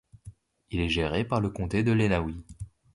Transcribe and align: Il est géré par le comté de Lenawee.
Il 0.71 0.79
est 0.79 0.89
géré 0.89 1.23
par 1.23 1.41
le 1.41 1.51
comté 1.51 1.83
de 1.83 1.91
Lenawee. 1.91 2.43